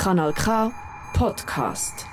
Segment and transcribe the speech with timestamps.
[0.00, 0.72] Kanal K
[1.12, 2.06] Podcast.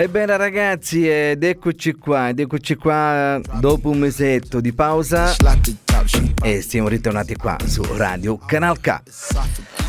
[0.00, 5.34] Ebbene ragazzi, ed eccoci qua, ed eccoci qua dopo un mesetto di pausa
[6.42, 8.88] e siamo ritornati qua su Radio Canal K.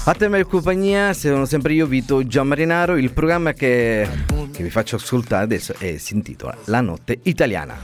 [0.04, 4.06] A te in compagnia, sono sempre io Vito Gianmarinaro, il programma che,
[4.52, 7.78] che vi faccio ascoltare adesso è, si intitola La notte italiana.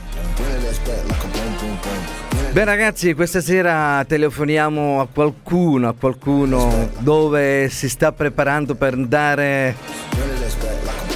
[2.52, 9.74] Beh ragazzi, questa sera telefoniamo a qualcuno, a qualcuno dove si sta preparando per andare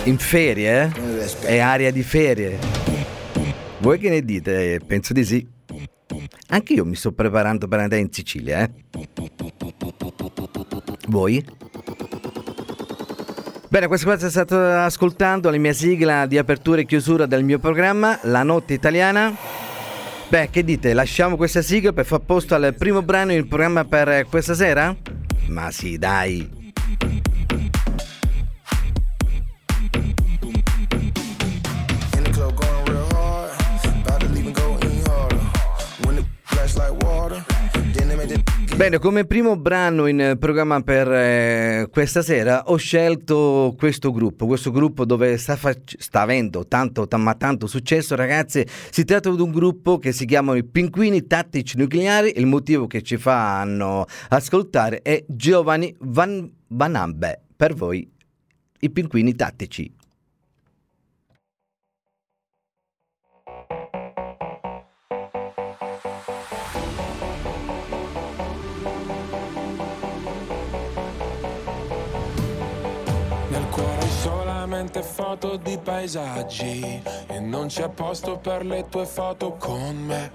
[0.04, 1.28] in ferie, eh?
[1.40, 2.58] È area di ferie.
[3.78, 4.80] Voi che ne dite?
[4.84, 5.46] Penso di sì.
[6.48, 8.70] Anche io mi sto preparando per andare in Sicilia, eh?
[11.08, 11.44] Voi?
[13.68, 18.18] Bene, questa cosa state ascoltando la mia sigla di apertura e chiusura del mio programma,
[18.24, 19.34] La Notte Italiana.
[20.28, 20.92] Beh, che dite?
[20.92, 24.94] Lasciamo questa sigla per far posto al primo brano in programma per questa sera?
[25.46, 26.61] Ma sì, dai.
[38.82, 44.72] Bene, come primo brano in programma per eh, questa sera ho scelto questo gruppo, questo
[44.72, 49.40] gruppo dove sta, fac- sta avendo tanto, ta- ma tanto successo ragazzi, si tratta di
[49.40, 55.00] un gruppo che si chiamano i Pinguini Tattici Nucleari, il motivo che ci fanno ascoltare
[55.02, 58.10] è Giovanni Van Vanambe, per voi
[58.80, 60.01] i Pinguini Tattici.
[75.02, 80.30] Solamente foto di paesaggi E non c'è posto per le tue foto con me.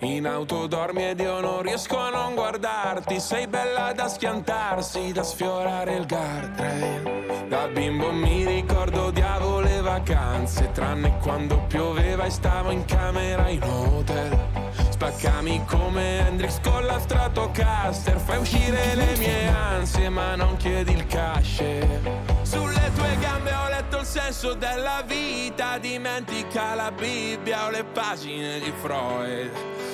[0.00, 3.20] In auto dormi ed io non riesco a non guardarti.
[3.20, 7.46] Sei bella da schiantarsi, da sfiorare il guardrail.
[7.48, 13.62] Da bimbo mi ricordo odiavo le vacanze Tranne quando pioveva e stavo in camera in
[13.62, 14.49] hotel
[15.00, 18.18] Spaccami come Hendrix con la Stratocaster.
[18.18, 21.62] Fai uscire le mie ansie ma non chiedi il cash.
[22.42, 25.78] Sulle tue gambe ho letto il senso della vita.
[25.78, 29.50] Dimentica la Bibbia o le pagine di Freud.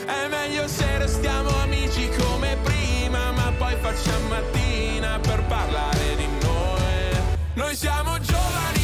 [0.06, 7.20] È meglio se restiamo amici come prima Ma poi facciamo mattina per parlare di noi.
[7.54, 8.75] Noi siamo giovani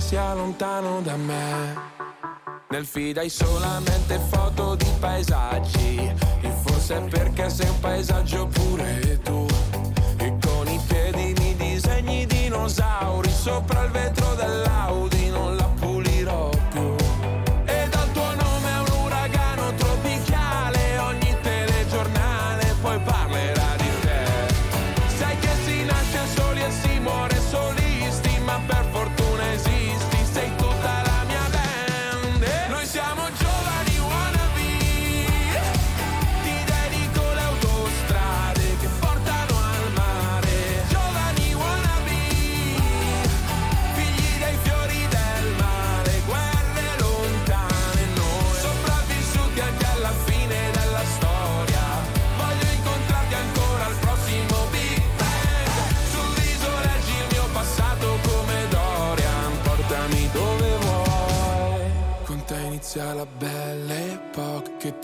[0.00, 1.76] sia lontano da me.
[2.70, 6.12] Nel feed hai solamente foto di paesaggi.
[6.40, 7.79] E forse è perché sei un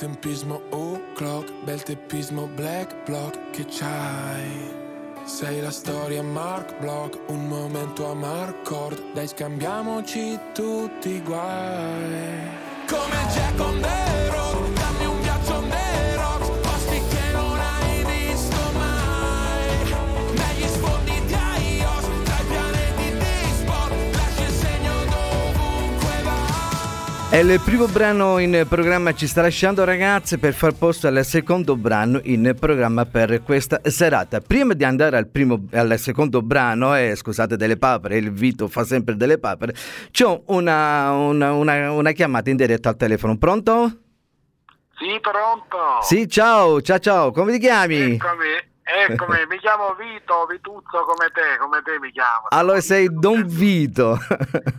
[0.06, 4.84] epoca Che tempismo o'clock Bel teppismo black block Che c'hai
[5.24, 12.48] sei la storia Mark Block, un momento a Marcord, dai scambiamoci tutti i guai.
[12.86, 14.85] Come Jack on the road,
[27.36, 31.76] E il primo brano in programma ci sta lasciando ragazzi per far posto al secondo
[31.76, 34.40] brano in programma per questa serata.
[34.40, 38.84] Prima di andare al, primo, al secondo brano, eh, scusate delle papere, il Vito fa
[38.84, 39.74] sempre delle papere,
[40.12, 43.36] c'ho una, una, una, una chiamata in diretta al telefono.
[43.36, 43.98] Pronto?
[44.96, 45.76] Sì, pronto.
[46.00, 48.14] Sì, ciao, ciao ciao, come ti chiami?
[48.14, 48.74] Eccomi.
[48.88, 52.46] Eccomi, mi chiamo Vito, Vituzzo come te, come te mi chiamo.
[52.50, 54.16] Allora sei Don Vito.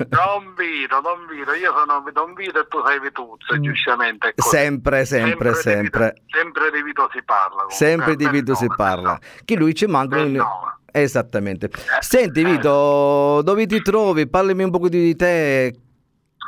[0.07, 4.30] Don Vito, Don Vito, io sono Don Vito e tu sei Vituzzo, giustamente.
[4.30, 4.56] è così.
[4.56, 6.13] Sempre, sempre, sempre.
[6.15, 7.50] Di Vito, sempre di Vito si parla.
[7.50, 7.75] comunque.
[7.75, 9.19] Sempre di Vito si parla.
[9.44, 10.42] Che lui ci manca un...
[10.89, 11.69] Esattamente.
[12.00, 14.25] Senti Vito, dove ti trovi?
[14.30, 15.75] Parlami un po' di te.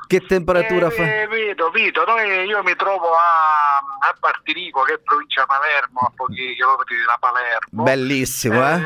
[0.07, 1.03] Che temperatura Eh, fa?
[1.35, 6.55] Vito, Vito, noi- io mi trovo a, a Partirico, che è provincia Palermo, a pochi
[6.55, 7.83] chilometri da Palermo.
[7.83, 8.81] Bellissimo, eh?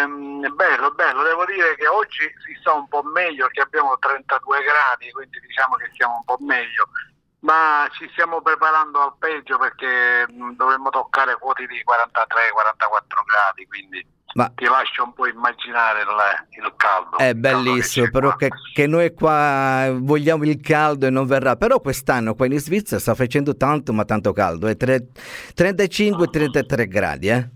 [0.00, 4.62] Ehm, bello, bello, devo dire che oggi si sta un po' meglio perché abbiamo 32
[4.62, 6.88] gradi, quindi diciamo che siamo un po' meglio,
[7.40, 14.06] ma ci stiamo preparando al peggio perché mh, dovremmo toccare quoti di 43-44 gradi, quindi
[14.34, 17.16] Ma ti lascio un po' immaginare il, il caldo.
[17.16, 21.26] è il caldo bellissimo, c'è però che, che noi qua vogliamo il caldo e non
[21.26, 21.56] verrà.
[21.56, 24.66] Però quest'anno qua in Svizzera sta facendo tanto, ma tanto caldo.
[24.66, 25.08] È tre-
[25.56, 27.48] 35-33 gradi, eh?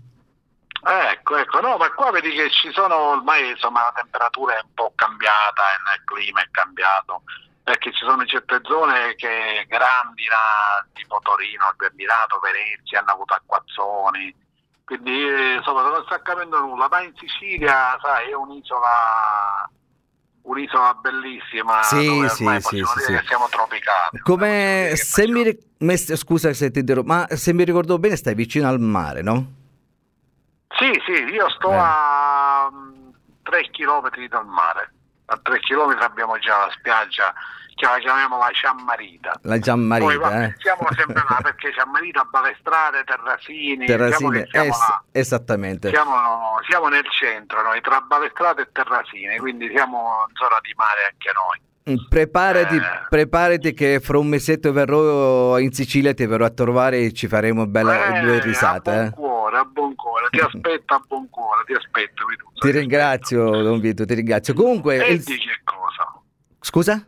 [0.85, 4.73] Ecco, ecco, no, ma qua vedi che ci sono ormai insomma la temperatura è un
[4.73, 7.21] po' cambiata, e il clima è cambiato,
[7.63, 13.33] perché ci sono certe zone che grandi, là, tipo Torino, il Berbinato, Venezia, hanno avuto
[13.33, 14.35] acquazzoni,
[14.85, 19.69] quindi insomma non sta capendo nulla, ma in Sicilia, sai, è un'isola
[20.43, 23.19] un'isola bellissima Sì, sì, sì, sì, sì.
[23.25, 24.19] siamo tropicali.
[24.23, 28.67] Come se mi, me- scusa se ti interrompo, ma se mi ricordo bene stai vicino
[28.67, 29.61] al mare, no?
[30.77, 31.77] Sì, sì, io sto Eh.
[31.79, 32.69] a
[33.43, 34.91] 3 chilometri dal mare.
[35.27, 37.33] A 3 chilometri abbiamo già la spiaggia
[37.75, 39.31] che la chiamiamo la Ciammarita.
[39.43, 40.53] La Poi Giammarita, vabbè, eh?
[40.57, 45.03] siamo sempre là perché Ciammarita, Balestrate, Terrasini, diciamo siamo, eh, là.
[45.11, 45.89] esattamente.
[45.89, 46.13] Siamo,
[46.69, 51.31] siamo nel centro noi, tra Balestrate e Terrasini, quindi siamo in zona di mare anche
[51.33, 51.71] noi.
[52.07, 52.81] Preparati, Eh.
[53.09, 57.67] preparati che fra un mesetto verrò in Sicilia, ti verrò a trovare e ci faremo
[57.67, 58.91] bella Eh, due A risate.
[58.91, 59.09] buon eh.
[59.11, 62.25] cuore, a buon cuore, ti aspetto a buon cuore, ti aspetto.
[62.25, 64.53] Vituzzo, Ti ti ringrazio, Don Vito, ti ringrazio.
[64.53, 65.05] Comunque.
[65.05, 66.07] E il- dici che cosa?
[66.61, 67.05] scusa?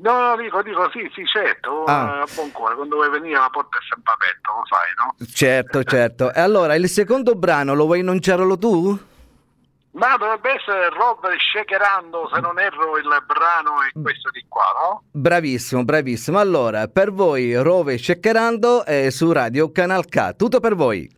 [0.00, 2.22] No, no, dico, dico sì, sì, certo, Ah.
[2.24, 5.26] eh, buon cuore, quando vuoi venire la porta è sempre aperta, lo sai, no?
[5.34, 6.32] Certo, certo.
[6.32, 8.96] E allora, il secondo brano lo vuoi annunciarlo tu?
[9.92, 15.02] Ma dovrebbe essere Rob Shakerando, se non erro il brano è questo di qua, no?
[15.10, 16.38] Bravissimo, bravissimo.
[16.38, 20.36] Allora, per voi, Rove Ceccherando e su Radio Canal K.
[20.36, 21.10] Tutto per voi.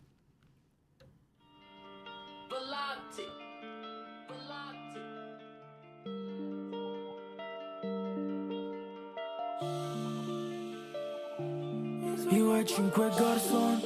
[12.31, 13.81] Io e cinque garçon,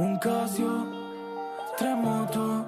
[0.00, 0.84] un Casio,
[1.76, 2.66] tre moto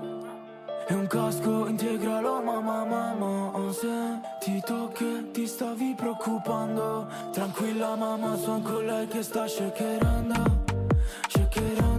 [0.88, 2.40] e un casco integralo.
[2.40, 7.08] Mamma mamma Se ti tocchi ti stavi preoccupando.
[7.32, 10.62] Tranquilla mamma son con lei che sta shakerando
[11.28, 11.93] Shakerando,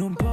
[0.00, 0.29] Non parlo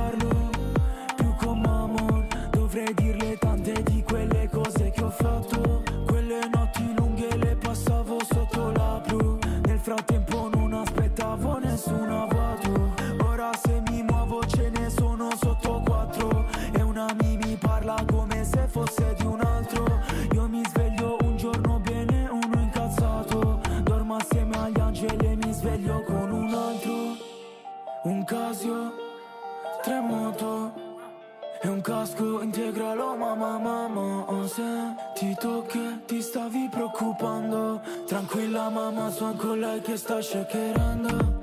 [31.97, 37.81] casco integralo mamma mamma oh, Se ti tocchi ti stavi preoccupando.
[38.05, 41.36] Tranquilla mamma sono con lei che sta Shakerando,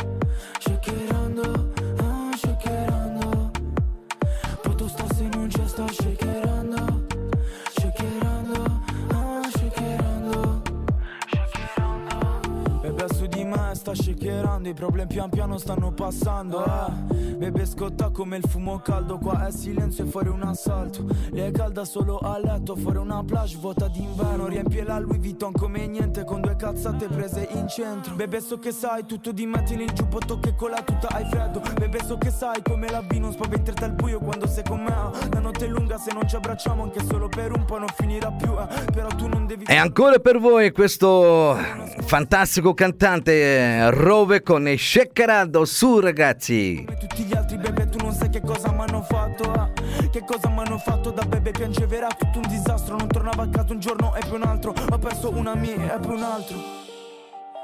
[14.64, 17.34] shakerando I problemi pian piano stanno passando eh.
[17.34, 21.50] Bebe scotta come il fumo caldo Qua è silenzio e fuori un assalto Lei è
[21.50, 26.24] calda solo a letto Fuori una plage vuota d'inverno Riempie la Louis Vuitton come niente
[26.24, 30.38] Con due cazzate prese in centro Bebe so che sai tutto di Tieni il giubbotto
[30.40, 33.84] che con la tuta hai freddo Bebe so che sai come la vi Non spaventerti
[33.84, 35.28] al buio quando sei con me eh.
[35.32, 38.30] La notte è lunga se non ci abbracciamo Anche solo per un po' non finirà
[38.30, 38.92] più eh.
[38.92, 41.56] Però tu non devi E ancora per voi questo
[42.04, 46.84] fantastico cantante eh, Rove con Shekkerado su ragazzi.
[46.86, 50.08] come tutti gli altri bebe tu non sai che cosa mi hanno fatto eh?
[50.10, 53.48] Che cosa mi hanno fatto da bebe piangeva era tutto un disastro Non tornava a
[53.48, 54.72] casa un giorno e poi un altro.
[54.90, 56.56] Ho perso una mia e poi un altro.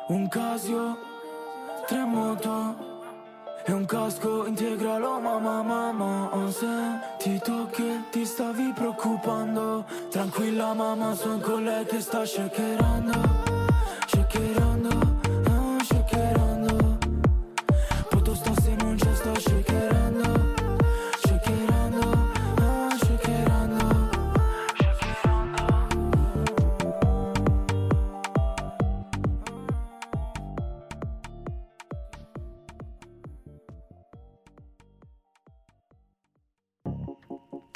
[0.08, 0.98] Un Casio,
[1.86, 2.88] tre moto
[3.64, 5.20] e un casco integralo.
[5.20, 6.66] Mamma mamma Se
[7.18, 9.84] ti tocchi ti stavi preoccupando.
[10.10, 13.12] Tranquilla mamma sono con lei che sta shakerando
[14.06, 14.69] Shakerando,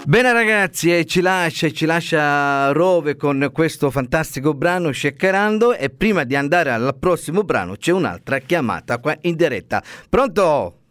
[0.07, 6.25] Bene ragazzi, e ci lascia, ci lascia Rove con questo fantastico brano Shekkerando e prima
[6.25, 9.83] di andare al prossimo brano c'è un'altra chiamata qua in diretta.
[10.11, 10.84] Pronto?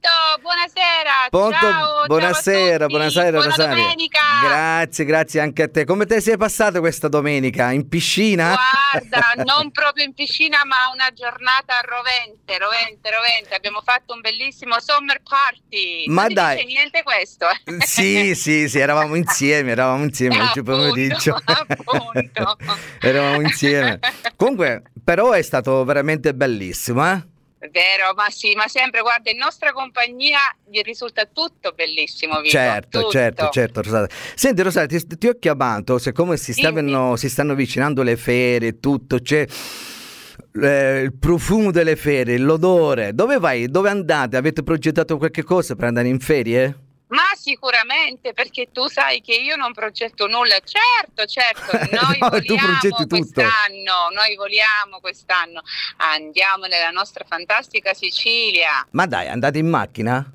[0.00, 1.28] Pronto, buonasera.
[1.28, 1.56] Pronto?
[1.58, 3.74] Ciao, buonasera, ciao buonasera Buona Rosaria.
[3.82, 4.18] domenica.
[4.42, 5.84] Grazie, grazie anche a te.
[5.84, 7.70] Come te sei passata questa domenica?
[7.70, 8.56] In piscina?
[8.92, 13.54] Guarda, non proprio in piscina, ma una giornata rovente, rovente, rovente.
[13.54, 16.04] Abbiamo fatto un bellissimo summer party.
[16.06, 16.64] Ma non dai.
[16.64, 17.46] niente questo?
[17.48, 17.58] eh?
[17.90, 21.36] Sì, sì, sì, eravamo insieme, eravamo insieme oggi Appunto, pomeriggio.
[21.44, 22.56] appunto.
[23.00, 23.98] eravamo insieme.
[24.36, 27.22] Comunque, però è stato veramente bellissimo, eh?
[27.60, 32.48] Vero, ma sì, ma sempre, guarda, in nostra compagnia gli risulta tutto bellissimo, Vito.
[32.48, 33.10] Certo, tutto.
[33.10, 34.08] certo, certo, Rosaria.
[34.34, 38.80] Senti, Rosaria, ti, ti ho chiamato, siccome si, stavano, si stanno avvicinando le ferie e
[38.80, 39.44] tutto, c'è
[40.62, 43.12] eh, il profumo delle ferie, l'odore.
[43.14, 43.66] Dove vai?
[43.66, 44.38] Dove andate?
[44.38, 46.88] Avete progettato qualche cosa per andare in ferie?
[47.40, 50.56] Sicuramente, perché tu sai che io non progetto nulla.
[50.62, 53.06] Certo, certo, noi No, tutto.
[53.16, 55.62] quest'anno, noi voliamo quest'anno.
[55.96, 58.86] Andiamo nella nostra fantastica Sicilia.
[58.90, 60.30] Ma dai, andate in macchina?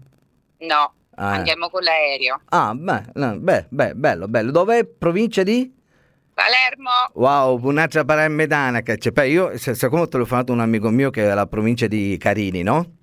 [0.62, 1.38] No, Ah, eh.
[1.38, 2.42] andiamo con l'aereo.
[2.50, 4.50] Ah, beh, beh, beh, bello, bello.
[4.52, 4.84] Dov'è?
[4.86, 5.72] Provincia di?
[6.34, 9.12] Palermo, Wow, un'altra palermitana che c'è.
[9.12, 12.18] Beh, io, se- siccome te l'ho fatto un amico mio che è la provincia di
[12.20, 12.96] Carini, no?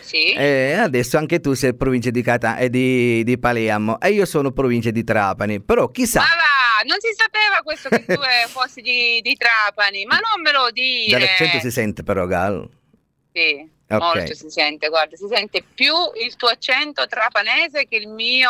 [0.00, 0.32] Sì.
[0.32, 4.50] E adesso anche tu sei provincia di, Cata- e di, di Palermo e io sono
[4.52, 5.60] provincia di Trapani.
[5.60, 10.04] Però chissà, Ma va, non si sapeva questo che tu eh, fossi di, di Trapani,
[10.04, 11.18] ma non me lo dire.
[11.18, 12.68] dall'accento si sente però, Gal.
[13.32, 13.98] Sì, Ok.
[14.00, 15.92] molto si sente, guarda, si sente più
[16.24, 18.48] il tuo accento trapanese che il mio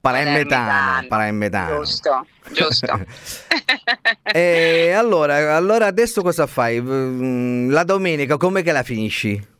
[0.00, 1.06] Palermitano, palermitano.
[1.08, 1.76] palermitano.
[1.78, 3.04] Giusto, giusto.
[4.32, 6.80] E allora, allora adesso cosa fai?
[6.80, 9.54] Mm, La domenica come che la finisci?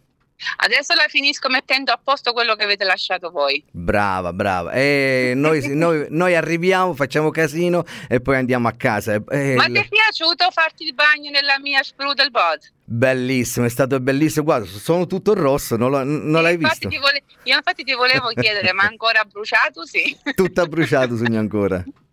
[0.58, 3.62] Adesso la finisco mettendo a posto quello che avete lasciato voi.
[3.70, 4.72] Brava, brava.
[4.72, 9.14] E noi, noi- noi arriviamo, facciamo casino e poi andiamo a casa.
[9.14, 12.74] E- Ma ti è piaciuto farti il bagno nella mia Sprudelbod?
[12.84, 14.44] Bellissimo, è stato bellissimo.
[14.44, 16.88] Guarda, sono tutto rosso, non, lo- non l'hai visto?
[16.88, 19.84] vole- Io infatti ti volevo chiedere, ma ancora bruciato?
[19.86, 20.16] Sì.
[20.34, 21.82] Tutto bruciato, sogno ancora.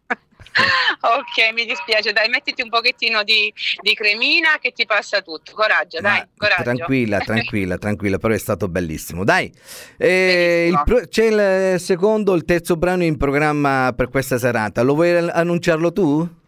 [0.53, 5.53] ok, mi dispiace, dai, mettiti un pochettino di, di cremina che ti passa tutto.
[5.53, 6.63] Coraggio, dai, Ma coraggio.
[6.63, 9.23] Tranquilla, tranquilla, tranquilla, però è stato bellissimo.
[9.23, 9.51] Dai,
[9.97, 14.81] eh, il pro- c'è il secondo, il terzo brano in programma per questa serata.
[14.81, 16.41] Lo vuoi annunciarlo tu?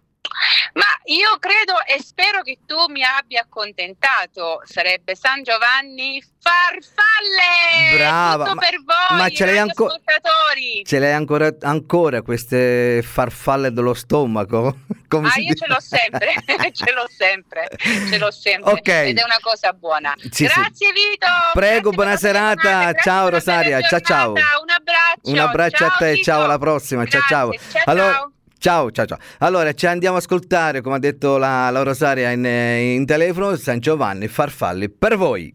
[1.07, 4.61] Io credo e spero che tu mi abbia accontentato.
[4.65, 7.95] Sarebbe San Giovanni Farfalle!
[7.97, 10.83] Brava, Tutto ma- per voi, ma ce l'hai anco- ascoltatori!
[10.85, 14.77] Ce l'hai ancora, ancora queste farfalle dello stomaco?
[15.07, 15.65] Come Ah, io dice?
[15.65, 16.33] ce l'ho sempre,
[16.73, 17.67] ce l'ho sempre,
[18.09, 18.71] ce l'ho sempre.
[18.71, 18.87] Ok.
[18.87, 20.13] Ed è una cosa buona.
[20.17, 20.43] Sì, sì.
[20.45, 21.27] grazie Vito.
[21.53, 22.61] Prego, grazie buona serata.
[22.91, 23.81] grazie Ciao, Rosaria.
[23.81, 24.31] Ciao, ciao.
[24.31, 24.37] Un
[24.69, 25.29] abbraccio.
[25.31, 26.23] Un abbraccio a te, Vito.
[26.23, 27.05] ciao, alla prossima.
[27.05, 27.49] Ciao, ciao.
[27.49, 28.29] Grazie, ciao, Allora,
[28.65, 28.89] ciao.
[28.89, 29.19] ciao, ciao.
[29.39, 33.55] Allora, ci andiamo a ascoltare, come ha detto la, la Rosaria in, eh, in telefono,
[33.55, 35.53] San Giovanni, farfalli per voi.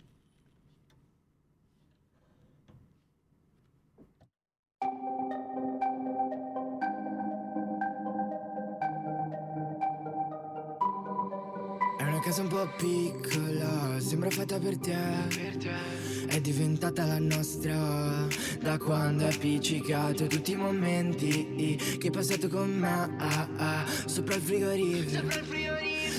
[11.99, 15.90] È una casa un po' piccola, sembra fatta per te.
[16.31, 18.29] È diventata la nostra
[18.61, 23.17] da quando hai appiccicato tutti i momenti che hai passato con me.
[23.19, 25.27] ah, ah, sopra il frigorifero.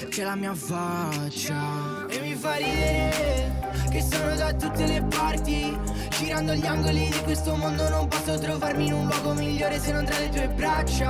[0.09, 3.53] c'è la mia faccia E mi fa ridere
[3.89, 5.77] che sono da tutte le parti
[6.19, 10.03] Girando gli angoli di questo mondo non posso trovarmi in un luogo migliore se non
[10.03, 11.09] tra le tue braccia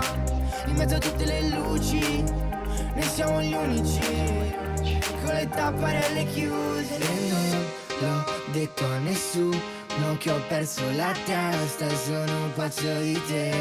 [0.68, 4.00] In mezzo a tutte le luci, noi siamo gli unici
[5.24, 7.50] Con le tapparelle chiuse E non
[8.00, 9.60] l'ho detto a nessuno
[10.18, 13.52] che ho perso la testa Sono un pazzo di te.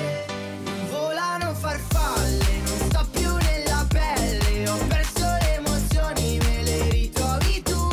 [0.91, 7.89] Volano farfalle, non sto più nella pelle Ho perso le emozioni, me le ritrovi tu.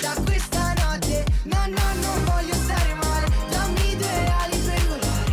[0.00, 5.30] Da questa notte, no no non voglio stare male Dammi due ali per volare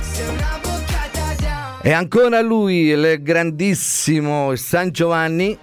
[0.00, 5.58] Sei una boccata da E ancora lui, il grandissimo San Giovanni.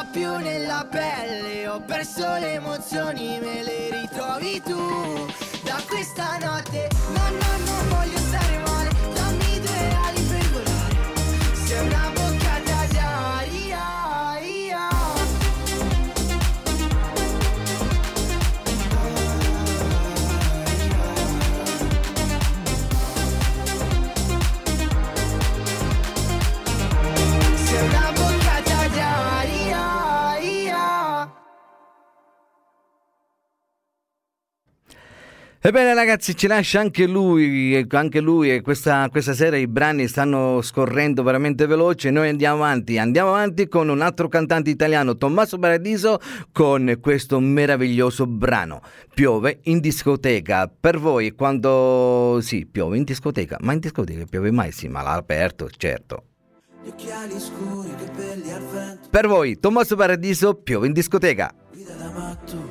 [0.00, 5.26] Sto più nella pelle Ho perso le emozioni, me le ritrovi tu.
[5.62, 11.54] Da questa notte, no no non voglio stare male Dammi due ali per volare.
[11.64, 12.09] Sei una
[35.62, 40.62] Ebbene ragazzi ci lascia anche lui, anche lui e questa, questa sera i brani stanno
[40.62, 46.18] scorrendo veramente veloce, noi andiamo avanti, andiamo avanti con un altro cantante italiano, Tommaso Paradiso,
[46.50, 48.80] con questo meraviglioso brano,
[49.12, 54.72] Piove in discoteca, per voi quando, sì, piove in discoteca, ma in discoteca piove mai,
[54.72, 56.24] sì, ma all'aperto, certo.
[56.82, 61.52] Gli occhiali scuri, i capelli al vento, Per voi, Tommaso Paradiso, piove in discoteca.
[61.70, 62.69] guida da matto.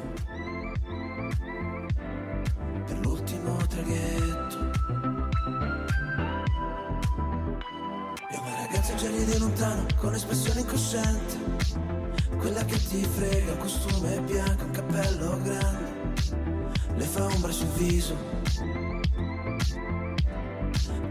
[9.29, 11.37] Ride lontano, con espressione incosciente.
[12.37, 16.23] Quella che ti frega, un costume bianco, un cappello grande.
[16.95, 18.15] Le fa ombra sul viso.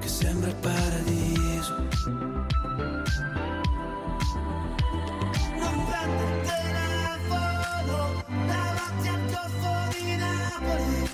[0.00, 1.74] Che sembra il paradiso.
[5.58, 11.10] Non prende il telefono davanti al golfo di Napoli.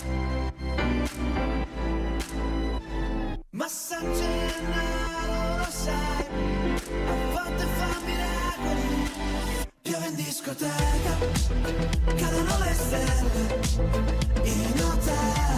[3.50, 6.53] Ma San Gennaro lo sai,
[7.64, 9.10] a volte fa miracoli.
[9.82, 11.16] Piove in discoteca,
[12.16, 13.62] cadono le stelle
[14.42, 15.53] in hotel.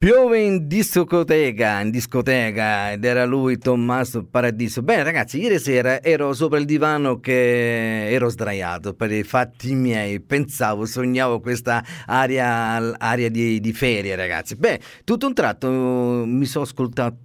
[0.00, 4.80] Piove in discoteca, in discoteca, ed era lui Tommaso Paradiso.
[4.80, 10.20] Bene ragazzi, ieri sera ero sopra il divano che ero sdraiato per i fatti miei,
[10.20, 14.54] pensavo, sognavo questa aria, aria di, di ferie ragazzi.
[14.54, 17.16] Beh, tutto un tratto uh, mi sono ascoltato,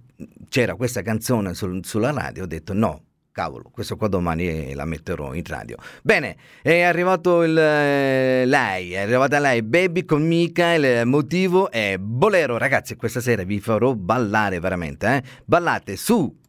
[0.48, 3.02] c'era questa canzone sul, sulla radio, ho detto no,
[3.34, 5.76] cavolo, questo qua domani la metterò in radio.
[6.02, 11.98] Bene, è arrivato il, eh, lei, è arrivata lei, Baby con Mica, il motivo è
[11.98, 12.56] Bolero.
[12.56, 15.22] Ragazzi, questa sera vi farò ballare veramente, eh?
[15.44, 16.42] Ballate su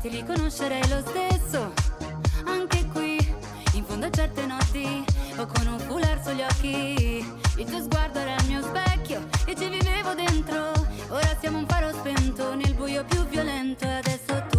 [0.00, 1.79] Ti riconoscerei lo stesso
[4.70, 5.04] occhi
[5.36, 7.26] o con un foulard sugli occhi.
[7.56, 10.72] Il tuo sguardo era il mio specchio e ci vivevo dentro.
[11.08, 13.84] Ora siamo un faro spento nel buio più violento.
[13.84, 14.49] e Adesso ti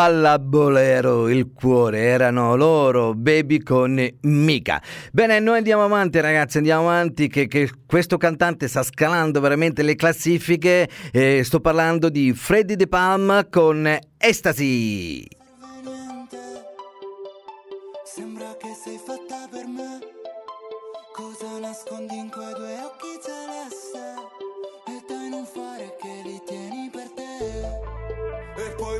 [0.00, 4.82] balla bolero il cuore, erano loro, baby con mica.
[5.12, 9.96] Bene, noi andiamo avanti ragazzi, andiamo avanti che, che questo cantante sta scalando veramente le
[9.96, 10.88] classifiche.
[11.12, 13.86] Eh, sto parlando di Freddy De Palma con
[14.16, 15.28] Estasi.
[18.02, 19.98] Sembra che sei fatta per me.
[21.14, 22.89] Cosa nascondi in quei due occhi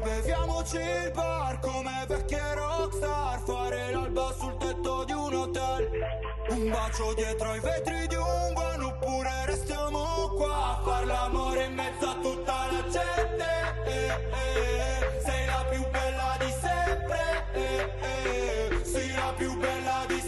[0.03, 3.41] beviamoci il bar come vecchie rockstar.
[3.45, 5.89] Fare l'alba sul tetto di un hotel.
[6.49, 11.75] Un bacio dietro ai vetri di un van oppure restiamo qua a far l'amore in
[11.75, 13.47] mezzo a tutta la gente.
[13.85, 17.47] Eh, eh, sei la più bella di sempre.
[17.53, 20.20] eh, eh, sì, la più bella di sempre.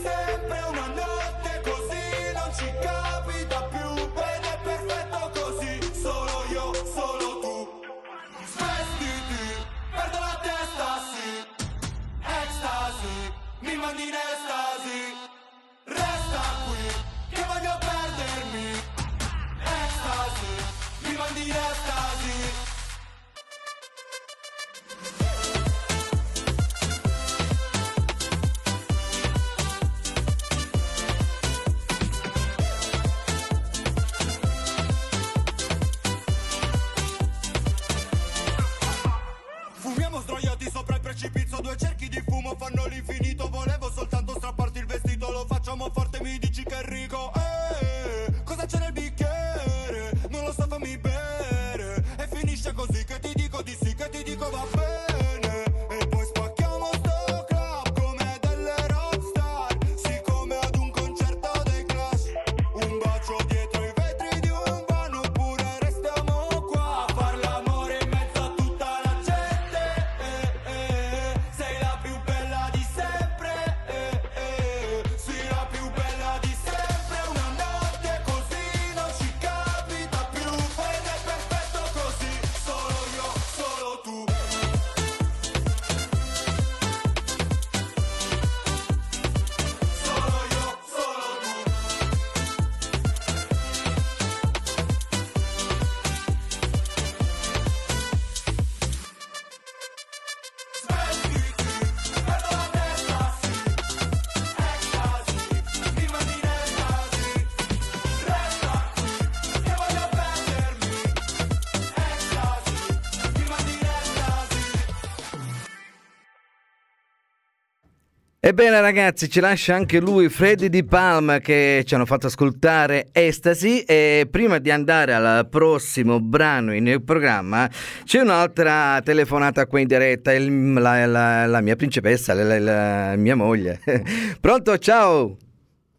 [118.45, 123.85] Ebbene ragazzi, ci lascia anche lui, Freddy Di Palma, che ci hanno fatto ascoltare Estasi
[123.85, 127.71] e prima di andare al prossimo brano in programma
[128.03, 133.37] c'è un'altra telefonata qua in diretta, il- la, la- la mia principessa, la, la- mia
[133.37, 133.81] moglie.
[134.41, 135.37] Pronto, ciao,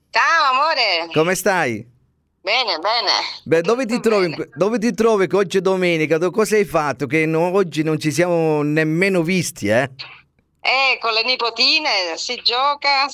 [0.09, 1.13] Ciao amore.
[1.13, 1.75] come stai?
[2.41, 3.11] Bene, bene.
[3.45, 4.49] Beh, dove ti, trovi, bene.
[4.53, 6.19] dove ti trovi che oggi è domenica?
[6.29, 7.05] Cosa hai fatto?
[7.07, 9.89] Che no- oggi non ci siamo nemmeno visti, eh?
[10.65, 13.05] Eh, con le nipotine si gioca,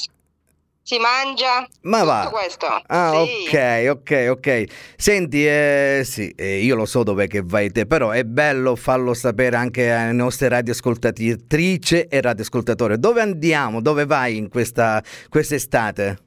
[0.84, 1.68] si mangia.
[1.82, 2.30] Ma tutto va.
[2.32, 2.68] questo.
[2.88, 3.48] Ah, Sì.
[3.48, 4.64] ok, ok, ok.
[4.96, 9.14] Senti, eh, sì, eh, io lo so dove che vai te, però è bello farlo
[9.16, 13.00] sapere anche alle nostre radioascoltatrici e radioascoltatori.
[13.00, 13.82] Dove andiamo?
[13.82, 16.18] Dove vai in questa quest'estate?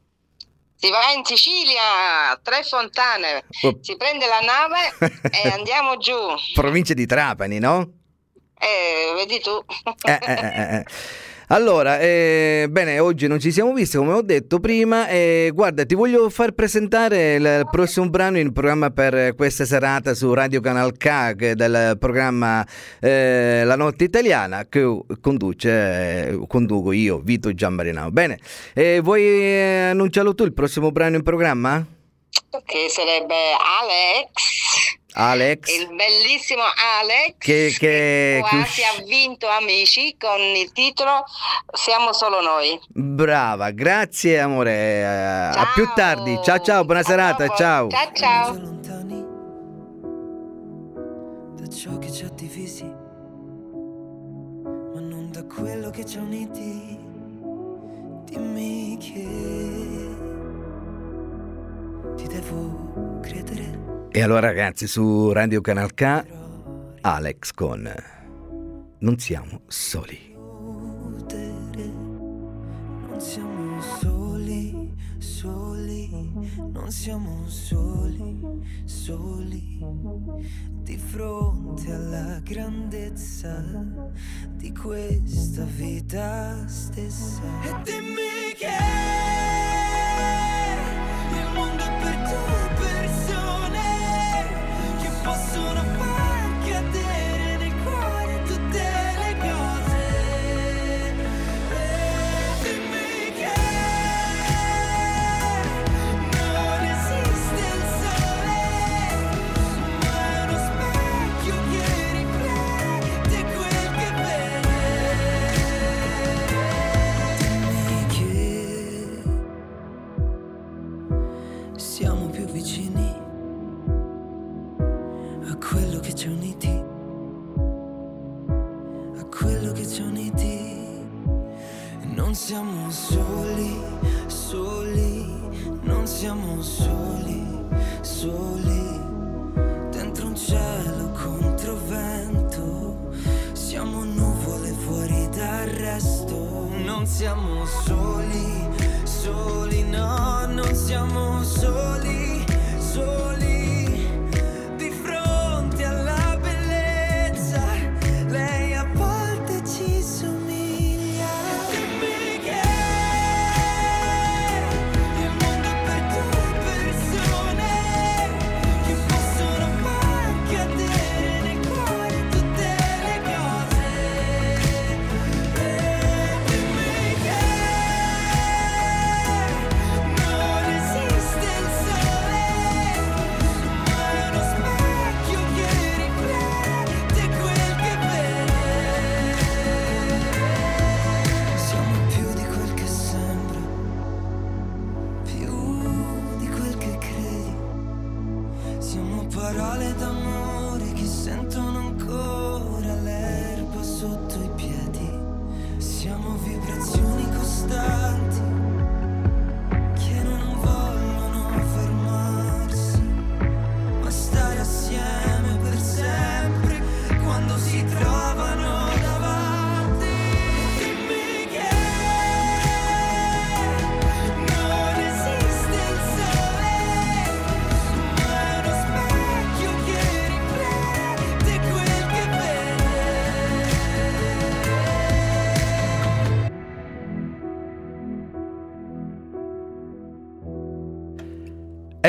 [0.75, 3.79] Si va in Sicilia, Tre Fontane, Oh.
[3.81, 6.17] si prende la nave e andiamo giù.
[6.55, 7.89] Provincia di Trapani, no?
[8.63, 9.51] Eh, vedi tu.
[10.07, 10.85] Eh, eh, eh, eh.
[11.49, 15.95] Allora, eh, bene, oggi non ci siamo visti come ho detto prima e guarda, ti
[15.95, 21.53] voglio far presentare il, prossimo brano in programma per questa serata su Radio Canal K
[21.53, 22.67] del programma
[23.01, 28.11] eh, La Notte Italiana che conduce, eh, conduco io, Vito Giammarinao.
[28.11, 28.39] Bene,
[28.73, 31.85] eh, vuoi eh, annunciarlo tu il prossimo brano in programma?
[32.65, 33.35] che sarebbe
[33.81, 35.69] Alex, Alex?
[35.77, 36.63] il bellissimo
[37.01, 41.25] Alex, Che- che- quasi che usci- ha vinto Amici con il titolo
[41.73, 42.79] Siamo solo noi.
[42.89, 45.67] Brava, grazie amore, eh, a Ciao.
[45.75, 47.57] più tardi, ciao ciao, buona A serata, dopo.
[47.57, 47.89] ciao.
[47.89, 48.53] Ciao ciao.
[48.55, 49.25] lontani
[51.57, 56.99] da ciò che ci ha divisi, ma non da quello che ci ha uniti.
[58.25, 59.27] Dimmi che
[62.17, 63.81] ti devo credere.
[64.15, 66.25] E allora ragazzi su Radio Canal K,
[67.01, 67.91] Alex con
[68.99, 70.35] Non siamo soli.
[73.09, 76.11] Non siamo soli, soli,
[76.73, 78.39] non siamo soli,
[78.85, 79.81] soli.
[80.83, 83.65] Di fronte alla grandezza
[84.51, 87.41] di questa vita stessa.
[87.63, 88.32] E dimmi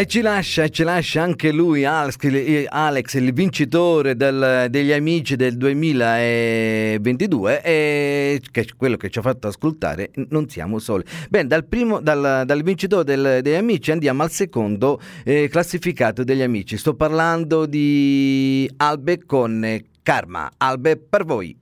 [0.04, 7.62] E ci lascia, ci lascia anche lui, Alex, il- vincitore del- degli amici del 2022,
[7.64, 11.06] e che quello che ci ha fatto ascoltare, non siamo soli.
[11.30, 16.42] Bene, dal, primo, dal, dal vincitore del- degli amici andiamo al secondo eh, classificato degli
[16.42, 16.76] amici.
[16.76, 19.66] Sto parlando di Albe con
[20.02, 20.52] Karma.
[20.58, 21.58] Albe per voi.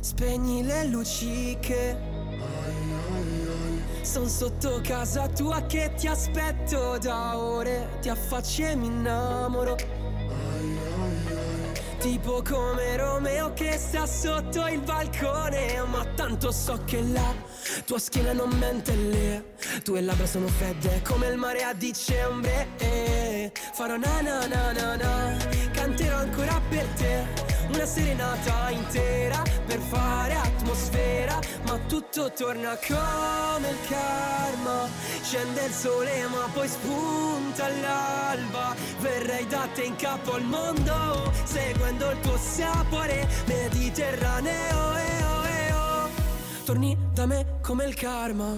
[0.00, 2.16] Spegni le luci che
[4.18, 7.98] Son sotto casa tua che ti aspetto da ore.
[8.00, 9.76] Ti affacci e mi innamoro.
[12.00, 17.34] Tipo come Romeo che sta sotto il balcone Ma tanto so che la
[17.84, 19.42] tua schiena non mente lì
[19.82, 23.52] Tue labbra sono fredde come il mare a dicembre.
[23.72, 25.36] Farò na na na na na
[25.72, 33.78] Canterò ancora per te una serenata intera per fare atmosfera, ma tutto torna come il
[33.88, 34.88] karma.
[35.22, 38.74] Scende il sole ma poi spunta all'alba.
[39.00, 44.96] Verrei da te in capo al mondo, seguendo il tuo sapore mediterraneo.
[44.96, 46.08] eh, oh, eh, oh.
[46.64, 48.56] Torni da me come il karma.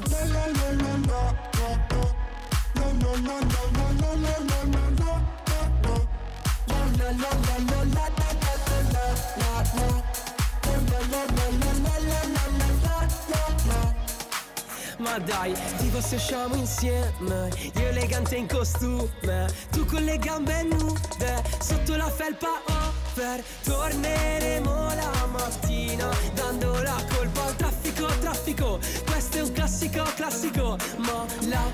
[15.00, 17.48] Ma dai, tipo se usciamo insieme.
[17.75, 19.48] Io elegante in costume.
[19.71, 23.42] Tu con le gambe nude Sotto la felpa over.
[23.64, 28.79] Torneremo la mattina Dando la colpa al traffico, traffico.
[29.06, 30.77] Questo è un classico, classico.
[30.98, 31.64] Ma la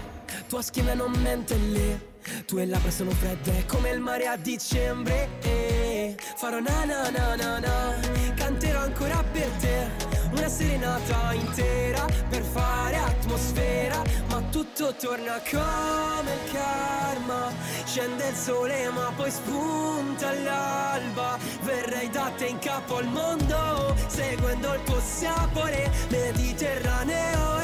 [0.48, 2.14] tua schiena non mente lì
[2.46, 7.58] Tue labbra sono fredde come il mare a dicembre e Farò na na na na
[7.58, 7.94] na
[8.34, 10.06] Canterò ancora per te
[10.36, 17.52] una serenata intera per fare atmosfera, ma tutto torna come il karma.
[17.84, 21.38] Scende il sole, ma poi spunta all'alba.
[21.62, 27.55] Verrei da in capo al mondo, seguendo il tuo sapore mediterraneo.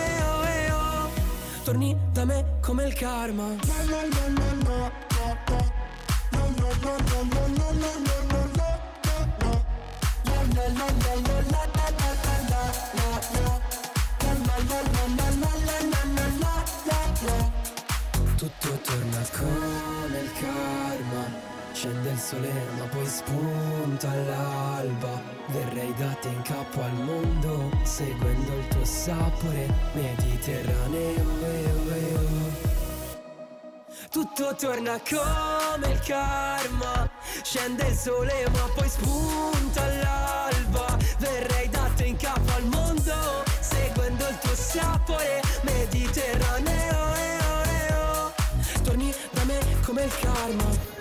[1.72, 3.46] Torni da me come il karma.
[18.36, 25.20] Tutto torna come il karma Scende il sole ma poi spunta all'alba.
[25.46, 29.66] Verrei da te in capo al mondo Seguendo il tuo sapore.
[29.92, 32.20] Mediterraneo eo, eo.
[34.12, 37.10] Tutto torna come il karma.
[37.42, 40.96] Scende il sole ma poi spunta all'alba.
[41.18, 45.40] Verrei da te in capo al mondo Seguendo il tuo sapore.
[45.62, 48.32] Mediterraneo eo, eo.
[48.84, 50.91] Torni da me come il karma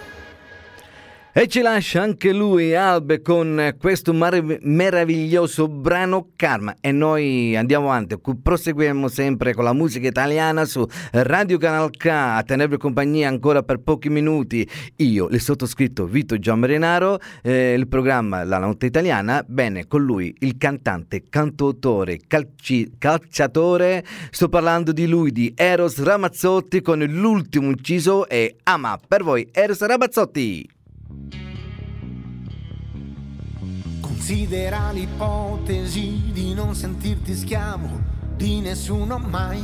[1.34, 6.76] E ci lascia anche lui, Albe, con questo mar- meraviglioso brano Karma.
[6.82, 12.44] E noi andiamo avanti, proseguiamo sempre con la musica italiana su Radio Canal K, a
[12.44, 14.70] tenervi compagnia ancora per pochi minuti.
[14.98, 19.42] Io, il sottoscritto Vito Gianmarinaro, eh, il programma La Notte Italiana.
[19.48, 24.04] Bene, con lui il cantante, cantautore, calci- calciatore.
[24.32, 29.00] Sto parlando di lui, di Eros Ramazzotti, con l'ultimo inciso e Ama.
[29.08, 30.68] Per voi, Eros Ramazzotti.
[34.00, 37.90] Considera l'ipotesi di non sentirti schiavo
[38.36, 39.62] di nessuno mai.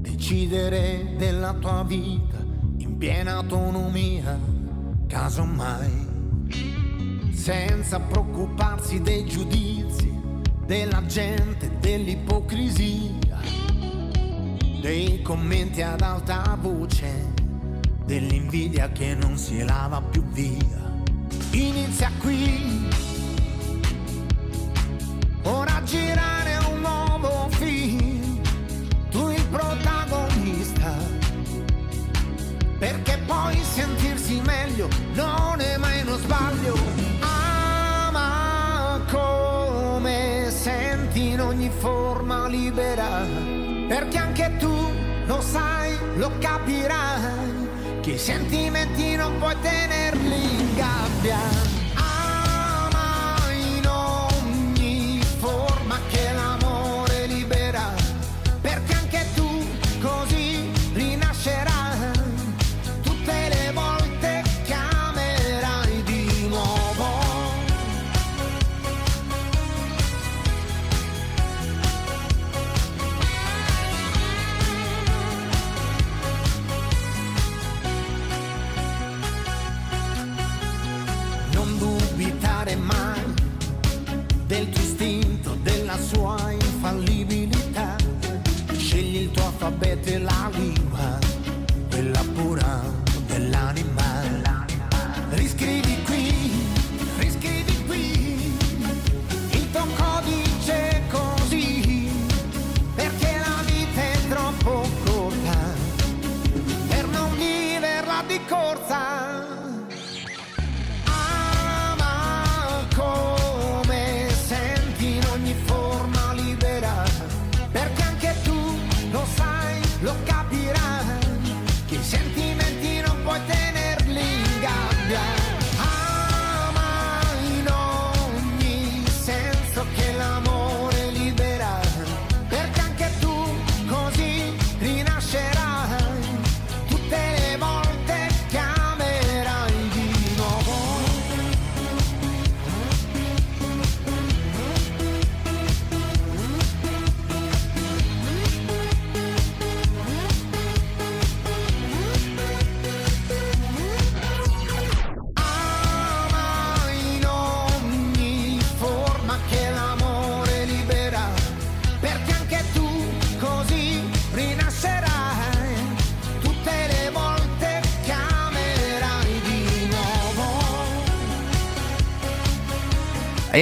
[0.00, 2.38] Decidere della tua vita
[2.78, 4.38] in piena autonomia,
[5.06, 6.12] casomai.
[7.30, 10.12] Senza preoccuparsi dei giudizi
[10.64, 13.38] della gente, dell'ipocrisia,
[14.80, 17.33] dei commenti ad alta voce,
[18.04, 20.92] dell'invidia che non si lava più via.
[21.50, 22.88] Inizia qui,
[25.42, 28.40] ora girare un nuovo film,
[29.10, 30.92] tu il protagonista,
[32.78, 36.76] perché poi sentirsi meglio non è mai uno sbaglio.
[37.20, 43.24] Ama come senti in ogni forma libera,
[43.88, 44.90] perché anche tu
[45.26, 47.53] lo sai, lo capirai,
[48.04, 51.53] che i sentimenti non puoi tenerli in gabbia.
[89.64, 90.73] Scegli il tuo alfabeto e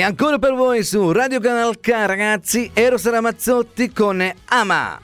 [0.03, 5.01] Ancora per voi su Radio Canal K, ragazzi, Eros Ramazzotti con Ama.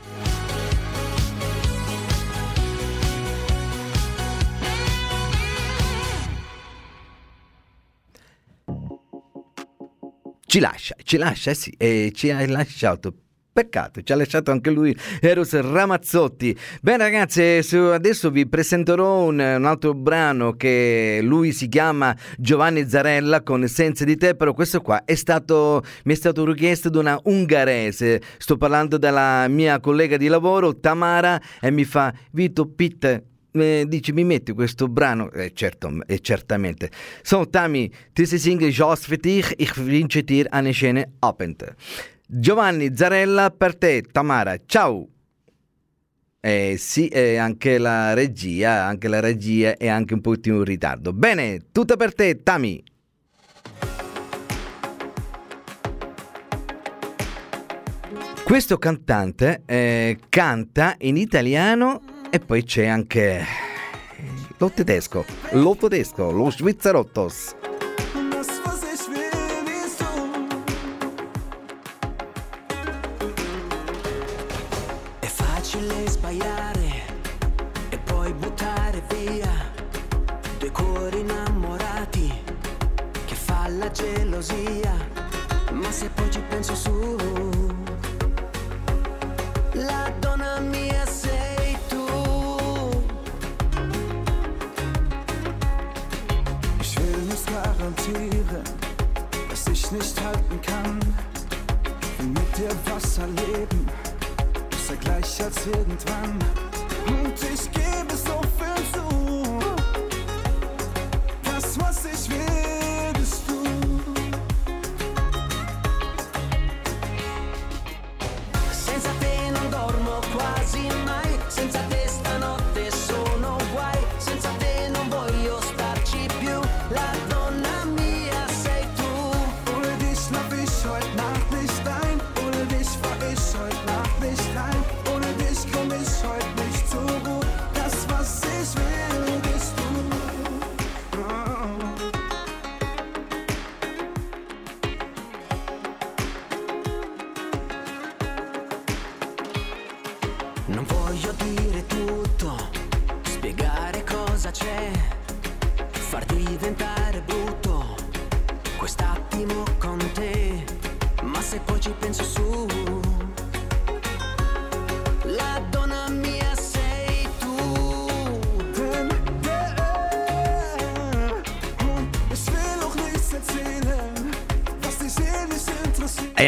[10.44, 13.27] Ci lascia, ci lascia, eh sì, e ci ha lasciato.
[13.58, 16.56] Peccato, ci ha lasciato anche lui Eros Ramazzotti.
[16.80, 22.88] Bene ragazzi, eh, adesso vi presenterò un, un, altro brano che lui si chiama Giovanni
[22.88, 27.00] Zarella con Senza di te, però questo qua è stato, mi è stato richiesto da
[27.00, 28.22] una ungherese.
[28.36, 33.22] Sto parlando della mia collega di lavoro, Tamara, e mi fa Vito Pitt.
[33.50, 36.90] Eh, dici, mi metti questo brano eh, certo, eh, certamente
[37.22, 41.74] Sono Tami, ti sei single Jos für dich ich wünsche dir eine schöne Abend
[42.30, 45.08] Giovanni Zarella per te, Tamara, ciao!
[46.38, 51.14] Eh sì, eh, anche la regia, anche la regia è anche un po' in ritardo.
[51.14, 52.84] Bene, tutto per te, Tami.
[58.44, 63.42] Questo cantante eh, canta in italiano e poi c'è anche
[64.58, 67.56] lo tedesco, lo tedesco, lo svizzerottos.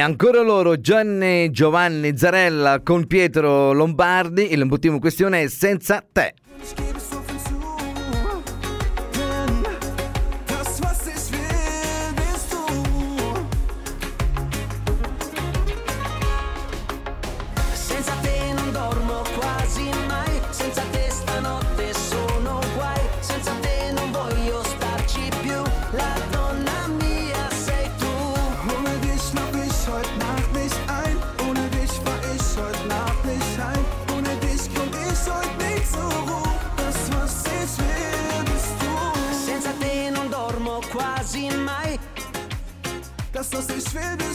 [0.01, 6.35] ancora loro, Gianni Giovanni Zarella con Pietro Lombardi, il motivo in questione è Senza Te.
[43.93, 44.30] feel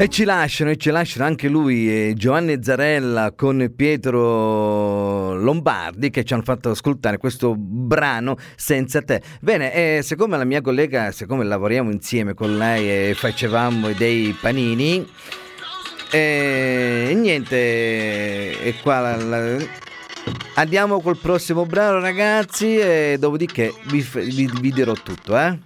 [0.00, 6.34] E ci lasciano, e ci lasciano anche lui, Giovanni Zarella con Pietro Lombardi che ci
[6.34, 9.20] hanno fatto ascoltare questo brano Senza te.
[9.40, 15.04] Bene, eh, siccome la mia collega, siccome lavoriamo insieme con lei e facevamo dei panini,
[16.12, 19.56] e eh, niente, e qua la, la,
[20.54, 25.58] andiamo col prossimo brano ragazzi e dopodiché vi, vi, vi dirò tutto, eh?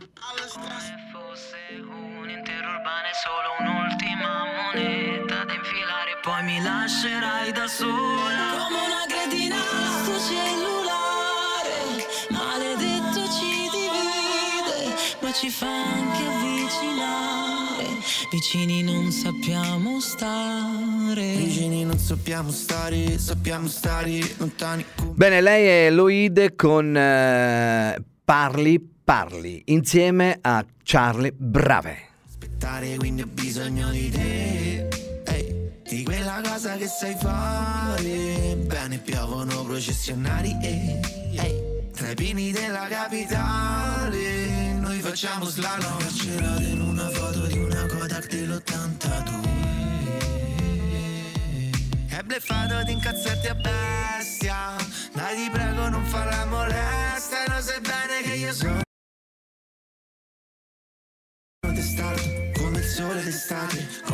[6.32, 8.56] poi mi lascerai da sola.
[8.56, 9.56] Come una gretina
[10.02, 11.76] sto cellulare
[12.30, 17.84] Maledetto ci divide Ma ci fa anche avvicinare.
[18.30, 21.34] Vicini non sappiamo stare.
[21.36, 29.62] Vicini non sappiamo stare Sappiamo stare lontani Bene, lei è Loide con eh, Parli Parli
[29.66, 32.08] Insieme a Charlie Brave.
[32.26, 35.01] Aspettare quindi ho bisogno di te
[35.92, 38.56] di quella cosa che sai fare.
[38.56, 41.00] Bene, piovono processionari e
[41.32, 41.90] eh, eh.
[41.92, 44.72] tra i pini della capitale.
[44.72, 49.50] Noi facciamo slalom carcerata in una foto di una Kodak dell'82.
[52.08, 54.76] È bleffato di incazzarti a bestia.
[55.12, 57.44] Dai, ti prego, non farla molesta.
[57.44, 58.80] E lo sai bene che io sono.
[61.74, 62.22] Testato
[62.54, 64.11] come il sole d'estate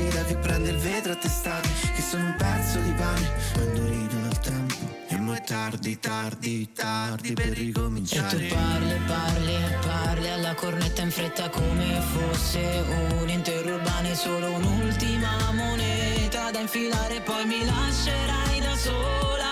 [0.00, 3.30] Impazzita che prende il vetro a testate Che sono un pezzo di pane.
[3.56, 4.74] Ma indurito dal tempo
[5.08, 11.02] E mo è tardi, tardi, tardi per E tu ricominciare parli, parli parli alla cornetta
[11.02, 12.84] in fretta come fosse
[13.20, 19.49] un intero urbano e solo un'ultima moneta da infilare poi mi lascerai da sola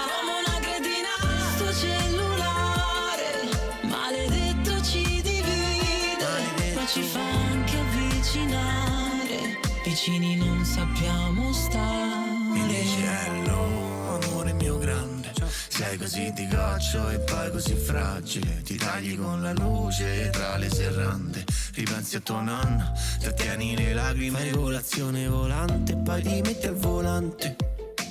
[9.98, 12.30] vicini non sappiamo stare.
[12.52, 15.32] Mi dici hello, amore mio grande
[15.68, 18.62] Sei così di goccio e poi così fragile.
[18.62, 21.44] Ti tagli con la luce tra le serrande.
[21.74, 24.38] Ripensi a tua nonna, trattieni le lacrime.
[24.38, 27.56] Fai colazione volante e poi ti metti al volante.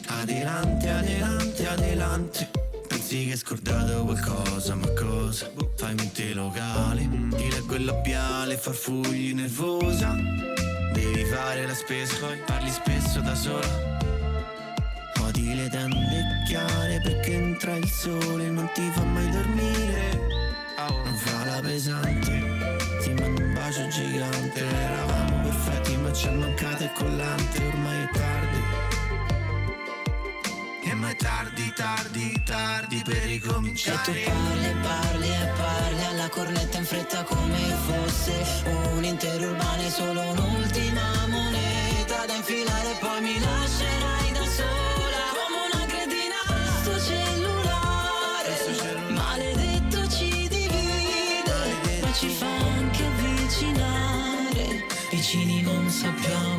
[0.07, 2.49] Adelante, adelante, adelante.
[2.87, 5.49] Pensi che hai scordato qualcosa, ma cosa?
[5.75, 10.56] Fai mente locale, ti leggo il labiale, farfugli nervosa
[10.97, 13.67] Devi fare la spesa, parli spesso da sola.
[15.21, 20.19] Odi le tende chiare perché entra il sole e non ti fa mai dormire.
[20.79, 22.41] Non fa la pesante,
[23.03, 24.65] ti mando un bacio gigante.
[24.65, 27.63] Eravamo perfetti ma ci è mancato il collante.
[27.67, 28.26] Ormai è tardi
[31.17, 33.27] tardi, tardi, tardi per E tu?
[33.27, 37.57] Ricominciare parli, parli e parli alla cornetta in fretta come
[37.87, 38.63] fosse
[38.95, 45.57] un intero urbano e solo un'ultima moneta da infilare poi mi lascerai da sola come
[45.73, 46.39] una cretina
[46.81, 48.53] sto cellulare.
[49.09, 54.85] Maledetto ci divide ma ci fa anche avvicinare.
[55.09, 56.56] Vicini non sappiamo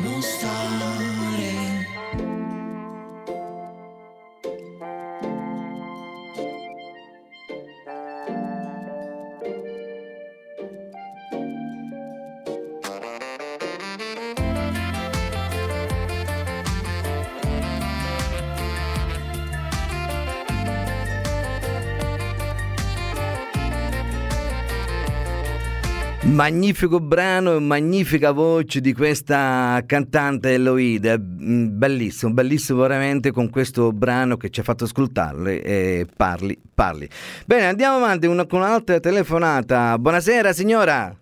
[26.39, 33.91] Magnifico brano e magnifica voce di questa cantante Eloide, Mm, bellissimo, bellissimo veramente con questo
[33.91, 37.09] brano che ci ha fatto ascoltarle e parli, parli.
[37.45, 39.97] Bene, andiamo avanti una- con un'altra telefonata.
[39.99, 41.13] Buonasera signora.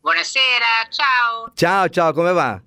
[0.00, 1.50] Buonasera, ciao.
[1.52, 2.58] Ciao, ciao, come va?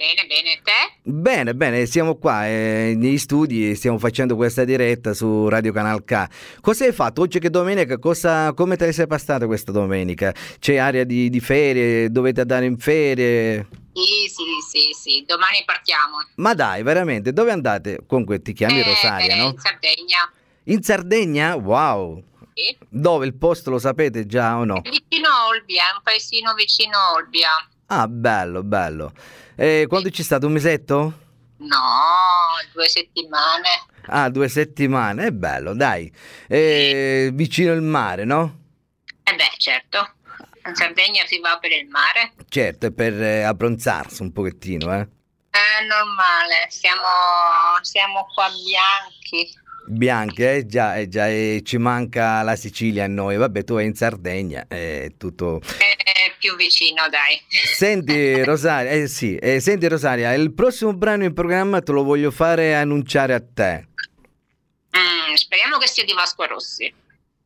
[0.00, 0.98] Bene, bene, te?
[1.02, 6.26] Bene, bene, siamo qua eh, negli studi, stiamo facendo questa diretta su Radio Canal K.
[6.62, 7.20] Cosa hai fatto?
[7.20, 10.32] Oggi che domenica, cosa, come te sei passata questa domenica?
[10.58, 12.10] C'è area di, di ferie?
[12.10, 13.68] Dovete andare in ferie?
[13.92, 16.16] Sì, sì, sì, sì, domani partiamo.
[16.36, 17.98] Ma dai, veramente, dove andate?
[18.06, 19.48] Comunque ti chiami Eh, Rosaria, eh, no?
[19.48, 20.32] In Sardegna.
[20.64, 21.56] In Sardegna?
[21.56, 22.24] Wow!
[22.54, 22.74] Sì.
[22.88, 24.80] Dove il posto lo sapete già o no?
[24.82, 27.50] Vicino a Olbia, è un paesino vicino a Olbia.
[27.92, 29.12] Ah, bello, bello.
[29.60, 30.46] E quando ci state?
[30.46, 30.94] Un mesetto?
[31.58, 31.76] No,
[32.72, 33.68] due settimane.
[34.06, 36.10] Ah, due settimane, è bello, dai.
[36.48, 38.60] E vicino il mare, no?
[39.22, 40.14] Eh beh, certo.
[40.64, 42.32] In Sardegna si va per il mare.
[42.48, 45.06] Certo, è per eh, abbronzarsi un pochettino, eh.
[45.50, 47.02] È normale, siamo,
[47.82, 49.59] siamo qua bianchi.
[49.90, 50.66] Bianche, eh?
[50.66, 53.36] Già, eh, già, e ci manca la Sicilia a noi.
[53.36, 55.60] Vabbè, tu vai in Sardegna, è tutto...
[55.60, 57.40] È più vicino, dai.
[57.48, 62.30] Senti Rosaria, eh sì, eh, senti Rosaria, il prossimo brano in programma te lo voglio
[62.30, 63.88] fare annunciare a te.
[64.96, 66.92] Mm, speriamo che sia di Vasco Rossi.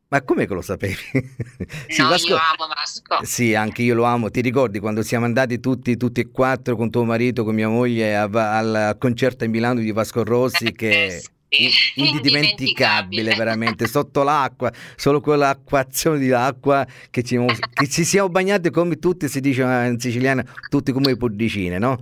[0.09, 0.95] Ma come che lo sapevi?
[1.88, 3.24] Sì, no, Vasco- io amo Vasco.
[3.24, 4.30] Sì, anche io lo amo.
[4.30, 8.14] Ti ricordi quando siamo andati tutti, tutti e quattro con tuo marito, con mia moglie
[8.16, 11.32] a- al concerto a Milano di Vasco Rossi che sì.
[11.62, 17.38] In- indidimenticabile veramente, sotto l'acqua, solo quell'acquazione di acqua che ci,
[17.72, 22.00] che ci siamo bagnati come tutti, si dice in siciliano, tutti come i puddicine, no?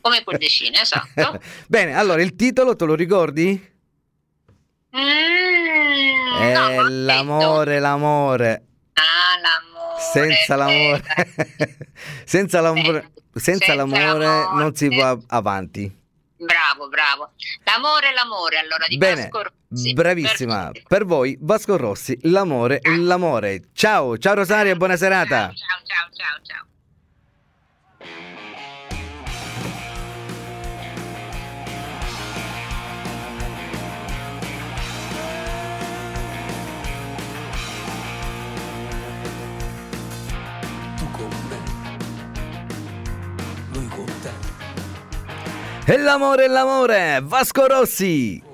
[0.00, 1.40] Come Cordecine, esatto.
[1.66, 3.60] Bene, allora il titolo te lo ricordi?
[4.96, 8.62] Mm, È no, l'amore, l'amore.
[8.94, 10.00] Ah, l'amore.
[10.12, 11.02] Senza l'amore,
[12.24, 14.26] senza l'amore, senza Senza l'amore.
[14.54, 15.92] non si va avanti.
[16.38, 17.32] Bravo, bravo.
[17.64, 19.92] L'amore, l'amore, allora, di Bene, Vasco Rossi.
[19.94, 20.70] bravissima.
[20.86, 23.68] Per voi, Vasco Rossi, l'amore, l'amore.
[23.72, 25.50] Ciao, ciao Rosaria, buona serata.
[25.54, 26.66] Ciao, ciao, ciao, ciao.
[27.98, 28.45] Tu
[45.88, 48.45] E l'amore, e l'amore, Vasco Rossi!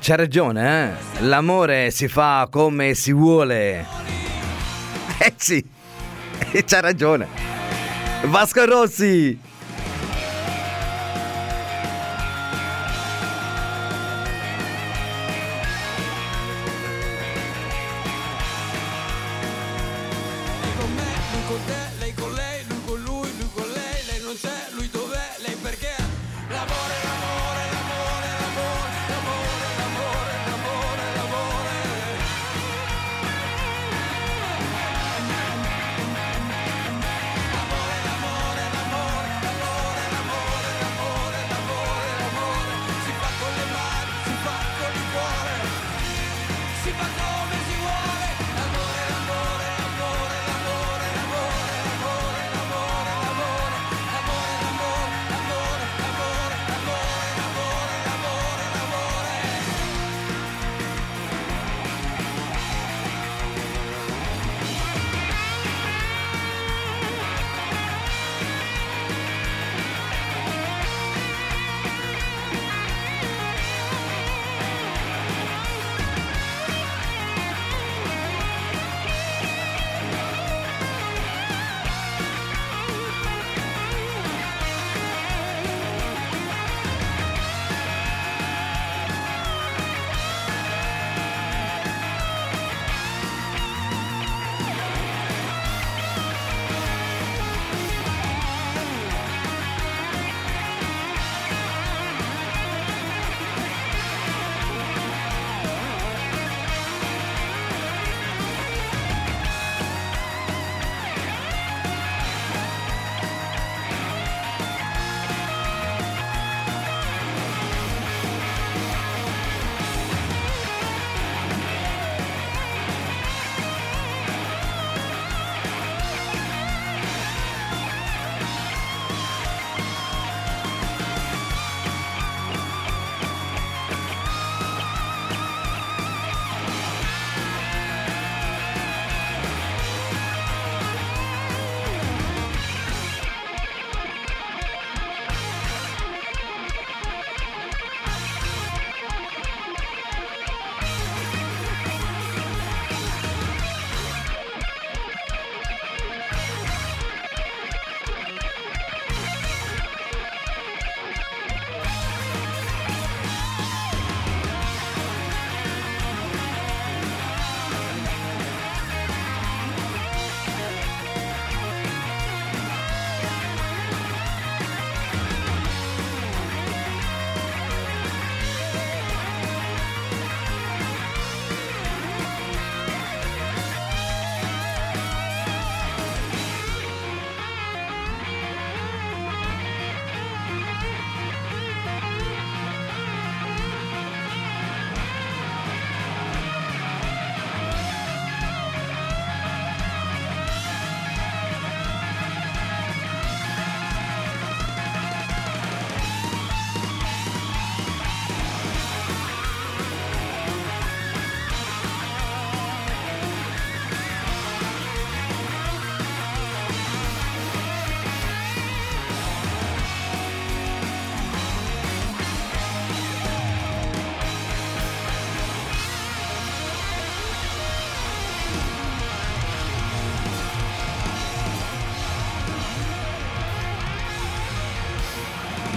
[0.00, 1.20] c'ha ragione, eh?
[1.24, 3.86] L'amore si fa come si vuole.
[5.18, 5.64] Eh sì,
[6.64, 7.28] c'ha ragione.
[8.24, 9.38] Vasco Rossi.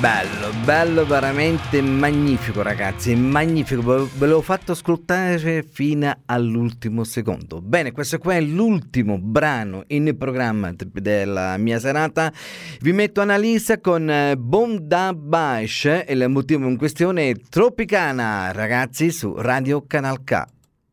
[0.03, 7.61] Bello, bello, veramente magnifico ragazzi, magnifico, ve l'ho fatto ascoltare fino all'ultimo secondo.
[7.61, 12.33] Bene, questo qua è l'ultimo brano in programma de- della mia serata.
[12.81, 19.09] Vi metto Annalisa con eh, Bonda Bash e il motivo in questione è Tropicana, ragazzi,
[19.09, 20.43] su Radio Canal K.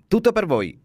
[0.06, 0.80] Tutto per voi.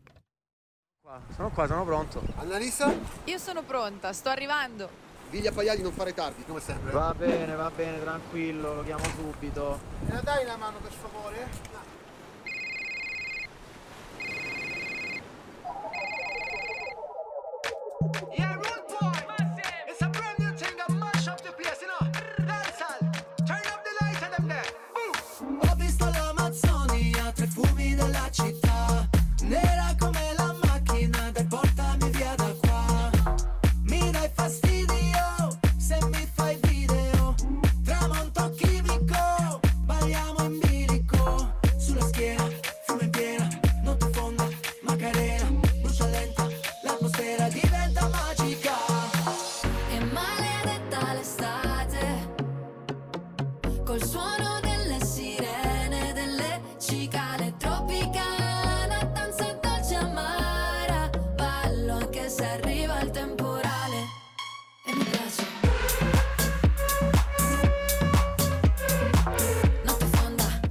[1.35, 2.23] Sono qua, sono pronto.
[2.37, 2.91] Annalisa?
[3.25, 5.04] Io sono pronta, sto arrivando.
[5.35, 6.93] Viglia Pagliari non fare tardi, come sempre.
[6.93, 9.79] Va bene, va bene, tranquillo, lo chiamo subito.
[10.05, 11.47] Me la dai una mano per favore?
[18.37, 18.44] Yeah,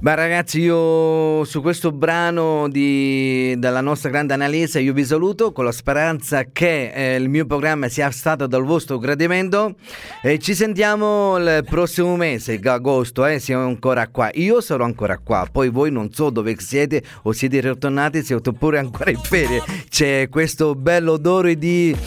[0.05, 5.65] Beh ragazzi io su questo brano di- della nostra grande analisi io vi saluto con
[5.65, 9.73] la speranza che eh, il mio programma sia stato dal vostro gradimento
[10.21, 15.47] e ci sentiamo il prossimo mese, agosto, eh, siamo ancora qua, io sarò ancora qua,
[15.51, 20.29] poi voi non so dove siete o siete ritornati, siete pure ancora in ferie, c'è
[20.29, 21.97] questo bello odore di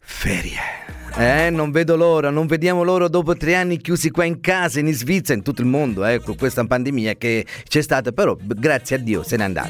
[0.00, 0.79] ferie.
[1.20, 4.90] Eh, non vedo l'ora, non vediamo l'ora dopo tre anni chiusi qua in casa, in
[4.94, 8.98] Svizzera, in tutto il mondo, eh, con questa pandemia che c'è stata, però grazie a
[8.98, 9.68] Dio se n'è andata.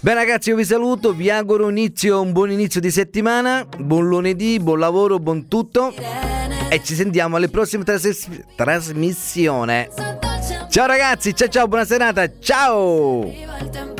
[0.00, 4.08] Bene ragazzi, io vi saluto, vi auguro un, inizio, un buon inizio di settimana, buon
[4.08, 5.94] lunedì, buon lavoro, buon tutto
[6.68, 9.86] e ci sentiamo alle prossime tras- trasmissioni.
[10.68, 13.93] Ciao ragazzi, ciao ciao, buona serata, ciao!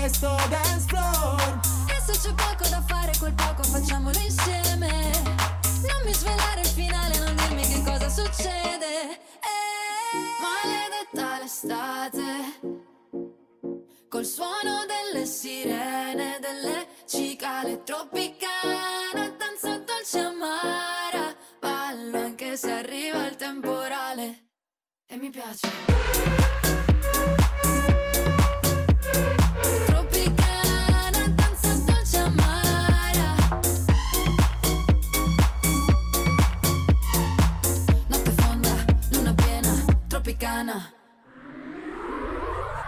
[0.00, 1.60] Questo dance floor.
[1.88, 5.12] E se c'è poco da fare quel poco facciamolo insieme.
[5.82, 9.20] Non mi svelare il finale, non dirmi che cosa succede.
[9.44, 12.78] Eh, Maledetta l'estate.
[14.08, 21.36] Col suono delle sirene, delle cicale tropicana Danza dolce amara.
[21.60, 24.48] Ballo anche se arriva il temporale.
[25.06, 25.68] E mi piace